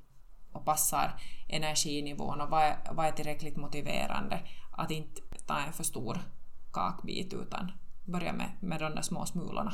och 0.52 0.64
passar 0.64 1.20
energinivån 1.48 2.40
och 2.40 2.50
vad 2.50 2.62
är, 2.62 2.76
vad 2.92 3.06
är 3.06 3.12
tillräckligt 3.12 3.56
motiverande. 3.56 4.40
Att 4.72 4.90
inte 4.90 5.22
ta 5.46 5.58
en 5.58 5.72
för 5.72 5.84
stor 5.84 6.18
kakbit 6.72 7.32
utan 7.32 7.72
börja 8.04 8.32
med, 8.32 8.50
med 8.60 8.80
de 8.80 8.94
där 8.94 9.02
små 9.02 9.26
smulorna. 9.26 9.72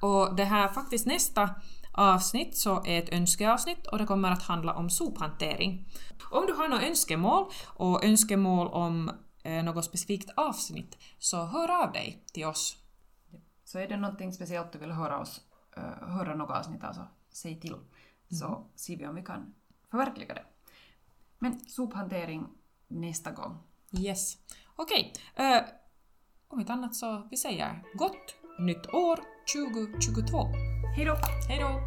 Och 0.00 0.36
det 0.36 0.44
här 0.44 0.68
faktiskt 0.68 1.06
nästa 1.06 1.50
avsnitt 1.92 2.56
så 2.56 2.84
är 2.84 3.02
ett 3.02 3.12
önskeavsnitt 3.12 3.86
och 3.86 3.98
det 3.98 4.06
kommer 4.06 4.30
att 4.30 4.42
handla 4.42 4.74
om 4.74 4.90
sophantering. 4.90 5.88
Om 6.30 6.46
du 6.46 6.52
har 6.52 6.68
några 6.68 6.86
önskemål 6.86 7.52
och 7.66 8.04
önskemål 8.04 8.68
om 8.68 9.10
eh, 9.42 9.64
något 9.64 9.84
specifikt 9.84 10.30
avsnitt 10.36 10.98
så 11.18 11.44
hör 11.44 11.84
av 11.84 11.92
dig 11.92 12.24
till 12.32 12.44
oss. 12.44 12.76
Så 13.64 13.78
är 13.78 13.88
det 13.88 13.96
någonting 13.96 14.32
speciellt 14.32 14.72
du 14.72 14.78
vill 14.78 14.90
höra 14.90 15.20
oss, 15.20 15.40
uh, 15.78 16.08
höra 16.08 16.34
något 16.34 16.50
avsnitt 16.50 16.84
alltså, 16.84 17.08
säg 17.32 17.60
till. 17.60 17.76
Så 18.30 18.46
mm. 18.46 18.60
ser 18.74 18.96
vi 18.96 19.06
om 19.06 19.14
vi 19.14 19.22
kan 19.22 19.54
förverkliga 19.90 20.34
det. 20.34 20.44
Men 21.38 21.60
sophantering 21.60 22.46
nästa 22.88 23.30
gång. 23.30 23.58
Yes. 23.98 24.36
Okej. 24.76 25.12
Okay. 25.34 25.46
Uh, 25.46 25.56
eh, 25.56 25.64
om 26.48 26.60
inte 26.60 26.72
annat 26.72 26.94
så 26.94 27.28
vi 27.30 27.36
säger 27.36 27.82
gott 27.94 28.34
nytt 28.58 28.86
år 28.86 29.20
2022. 29.52 30.52
Hej 30.96 31.04
då! 31.04 31.16
Hej 31.48 31.58
då! 31.60 31.80